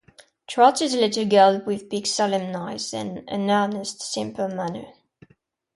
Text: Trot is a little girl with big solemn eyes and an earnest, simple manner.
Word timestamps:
Trot 0.47 0.81
is 0.81 0.95
a 0.95 0.97
little 0.99 1.27
girl 1.27 1.61
with 1.63 1.87
big 1.87 2.07
solemn 2.07 2.55
eyes 2.55 2.91
and 2.91 3.19
an 3.29 3.51
earnest, 3.51 4.01
simple 4.01 4.47
manner. 4.47 4.93